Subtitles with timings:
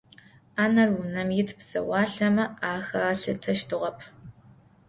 [0.55, 3.97] Ӏанэр унэм ит псэуалъэмэ ахалъытэщтыгъэп.